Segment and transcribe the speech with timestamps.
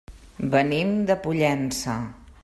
[0.53, 1.99] Venim de Pollença.